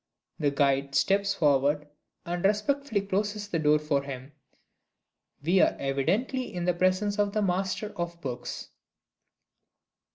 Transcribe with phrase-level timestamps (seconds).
[0.39, 1.87] The guide steps forward,
[2.25, 4.31] and respectfully closes the door for him.
[5.43, 8.69] We are evidently in the presence of The Master of Books!